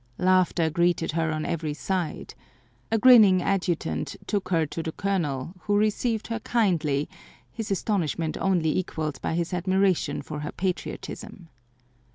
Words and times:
Laughter 0.17 0.67
greeted 0.71 1.11
her 1.11 1.29
on 1.31 1.45
every 1.45 1.75
side. 1.75 2.33
A 2.91 2.97
grinning 2.97 3.39
adjutant 3.43 4.15
took 4.25 4.49
her 4.49 4.65
to 4.65 4.81
the 4.81 4.91
Colonel, 4.91 5.53
who 5.59 5.77
received 5.77 6.25
her 6.25 6.39
kindly, 6.39 7.07
his 7.51 7.69
astonishment 7.69 8.35
only 8.41 8.75
equalled 8.75 9.21
by 9.21 9.35
his 9.35 9.53
admiration 9.53 10.23
for 10.23 10.39
her 10.39 10.51
patriotism. 10.51 11.49